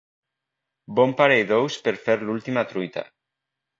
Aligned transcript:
Bon 0.99 1.13
parell 1.21 1.45
d’ous 1.51 1.77
per 1.85 1.95
fer 2.07 2.17
l’última 2.25 2.65
truita. 2.73 3.05